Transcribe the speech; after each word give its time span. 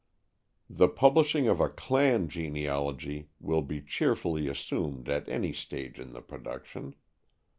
The 0.67 0.87
publishing 0.87 1.47
of 1.47 1.61
a 1.61 1.69
"clan" 1.69 2.27
genealogy 2.27 3.29
will 3.39 3.61
be 3.61 3.83
cheerfully 3.83 4.47
assumed 4.47 5.07
at 5.07 5.29
any 5.29 5.53
stage 5.53 5.99
in 5.99 6.11
the 6.11 6.23
production. 6.23 6.95